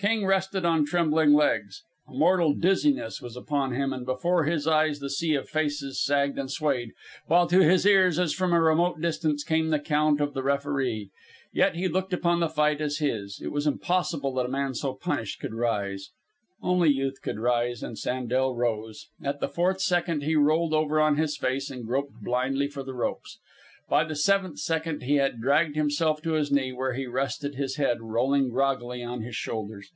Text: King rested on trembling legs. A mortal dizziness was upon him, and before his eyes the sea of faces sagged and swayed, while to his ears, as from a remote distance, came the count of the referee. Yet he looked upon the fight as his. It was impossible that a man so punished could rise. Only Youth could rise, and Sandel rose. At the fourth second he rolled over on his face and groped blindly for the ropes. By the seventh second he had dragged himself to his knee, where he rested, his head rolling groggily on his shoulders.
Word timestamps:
King 0.00 0.26
rested 0.26 0.66
on 0.66 0.84
trembling 0.84 1.32
legs. 1.32 1.82
A 2.06 2.12
mortal 2.12 2.52
dizziness 2.52 3.22
was 3.22 3.38
upon 3.38 3.72
him, 3.72 3.90
and 3.90 4.04
before 4.04 4.44
his 4.44 4.66
eyes 4.66 4.98
the 4.98 5.08
sea 5.08 5.34
of 5.34 5.48
faces 5.48 6.04
sagged 6.04 6.38
and 6.38 6.50
swayed, 6.50 6.90
while 7.26 7.46
to 7.46 7.62
his 7.62 7.86
ears, 7.86 8.18
as 8.18 8.34
from 8.34 8.52
a 8.52 8.60
remote 8.60 9.00
distance, 9.00 9.42
came 9.42 9.70
the 9.70 9.78
count 9.78 10.20
of 10.20 10.34
the 10.34 10.42
referee. 10.42 11.08
Yet 11.54 11.74
he 11.74 11.88
looked 11.88 12.12
upon 12.12 12.40
the 12.40 12.50
fight 12.50 12.82
as 12.82 12.98
his. 12.98 13.40
It 13.42 13.48
was 13.50 13.66
impossible 13.66 14.34
that 14.34 14.44
a 14.44 14.48
man 14.50 14.74
so 14.74 14.92
punished 14.92 15.40
could 15.40 15.54
rise. 15.54 16.10
Only 16.60 16.90
Youth 16.90 17.22
could 17.22 17.38
rise, 17.38 17.82
and 17.82 17.98
Sandel 17.98 18.54
rose. 18.54 19.08
At 19.22 19.40
the 19.40 19.48
fourth 19.48 19.80
second 19.80 20.22
he 20.24 20.36
rolled 20.36 20.74
over 20.74 21.00
on 21.00 21.16
his 21.16 21.38
face 21.38 21.70
and 21.70 21.86
groped 21.86 22.20
blindly 22.20 22.68
for 22.68 22.82
the 22.82 22.92
ropes. 22.92 23.38
By 23.86 24.04
the 24.04 24.16
seventh 24.16 24.60
second 24.60 25.02
he 25.02 25.16
had 25.16 25.42
dragged 25.42 25.76
himself 25.76 26.22
to 26.22 26.32
his 26.32 26.50
knee, 26.50 26.72
where 26.72 26.94
he 26.94 27.06
rested, 27.06 27.56
his 27.56 27.76
head 27.76 27.98
rolling 28.00 28.48
groggily 28.48 29.02
on 29.04 29.20
his 29.20 29.36
shoulders. 29.36 29.90